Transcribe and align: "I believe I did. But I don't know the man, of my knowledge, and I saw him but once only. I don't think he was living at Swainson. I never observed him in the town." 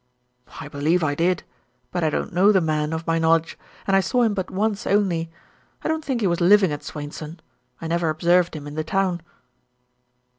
"I 0.59 0.67
believe 0.67 1.03
I 1.03 1.13
did. 1.13 1.43
But 1.91 2.03
I 2.03 2.09
don't 2.09 2.33
know 2.33 2.51
the 2.51 2.59
man, 2.59 2.91
of 2.91 3.05
my 3.05 3.19
knowledge, 3.19 3.55
and 3.85 3.95
I 3.95 3.99
saw 3.99 4.23
him 4.23 4.33
but 4.33 4.49
once 4.49 4.87
only. 4.87 5.29
I 5.83 5.87
don't 5.87 6.03
think 6.03 6.21
he 6.21 6.25
was 6.25 6.41
living 6.41 6.71
at 6.71 6.81
Swainson. 6.83 7.39
I 7.79 7.85
never 7.85 8.09
observed 8.09 8.55
him 8.55 8.65
in 8.65 8.73
the 8.73 8.83
town." 8.83 9.21